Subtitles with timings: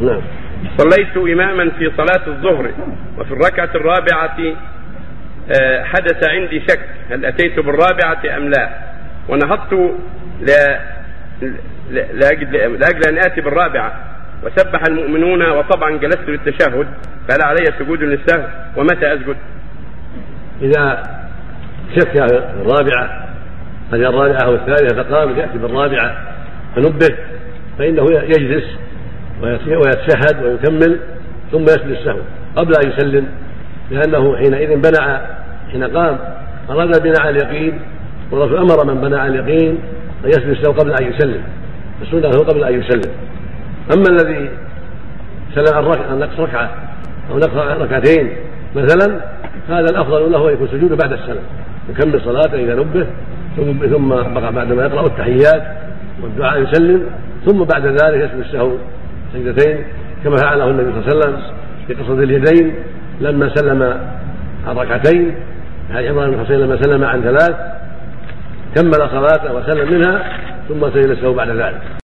[0.00, 0.20] نعم.
[0.78, 2.70] صليت إماما في صلاة الظهر
[3.18, 4.38] وفي الركعة الرابعة
[5.60, 8.70] آه، حدث عندي شك هل أتيت بالرابعة أم لا.
[9.28, 9.94] ونهضت
[10.40, 10.80] لا
[11.90, 13.92] لأجل, لأجل أن آتي بالرابعة.
[14.42, 16.86] وسبح المؤمنون وطبعا جلست للتشهد
[17.28, 18.44] فهل علي سجود للسهو؟
[18.76, 19.36] ومتى أسجد؟
[20.62, 21.02] إذا
[21.96, 23.28] شك الرابعة
[23.92, 26.16] هل الرابعة أو الثالثة فقام يأتي بالرابعة
[26.76, 27.16] فنبه
[27.78, 28.64] فإنه يجلس
[29.42, 30.98] ويتشهد ويكمل
[31.52, 32.18] ثم يسجد السهو
[32.56, 33.26] قبل أن يسلم
[33.90, 35.18] لأنه حينئذ بنى
[35.72, 36.18] حين قام
[36.70, 37.78] أراد على اليقين
[38.30, 39.78] والرسول أمر من بنى اليقين
[40.24, 41.42] أن يسجد السهو قبل أن يسلم
[42.02, 43.12] السنة هو قبل أن يسلم.
[43.94, 44.50] أما الذي
[45.54, 46.70] سلم عن نقص ركعة
[47.30, 48.32] أو نقص ركعتين
[48.76, 49.20] مثلا
[49.68, 51.44] هذا الأفضل له أن يكون سجوده بعد السلام
[51.90, 53.06] يكمل صلاته إذا نبه
[53.56, 55.62] ثم بقى بعد ما يقرأ التحيات
[56.22, 57.06] والدعاء يسلم
[57.46, 58.72] ثم بعد ذلك يسجد السهو
[59.32, 59.84] سجدتين
[60.24, 61.42] كما فعله النبي صلى الله عليه وسلم
[61.86, 62.74] في قصة اليدين
[63.20, 63.82] لما سلم
[64.66, 65.34] عن ركعتين
[65.90, 67.56] عمران بن حسين لما سلم عن ثلاث
[68.74, 70.22] كمل صلاته وسلم منها
[70.68, 71.80] ثم سجد بعد ذلك.